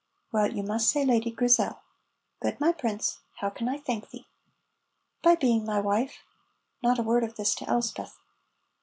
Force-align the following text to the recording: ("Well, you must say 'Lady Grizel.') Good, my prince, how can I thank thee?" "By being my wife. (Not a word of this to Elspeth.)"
("Well, 0.31 0.51
you 0.51 0.63
must 0.63 0.89
say 0.89 1.05
'Lady 1.05 1.29
Grizel.') 1.29 1.79
Good, 2.41 2.59
my 2.59 2.71
prince, 2.71 3.19
how 3.35 3.51
can 3.51 3.69
I 3.69 3.77
thank 3.77 4.09
thee?" 4.09 4.25
"By 5.21 5.35
being 5.35 5.63
my 5.63 5.79
wife. 5.79 6.23
(Not 6.81 6.97
a 6.97 7.03
word 7.03 7.23
of 7.23 7.35
this 7.35 7.53
to 7.57 7.69
Elspeth.)" 7.69 8.17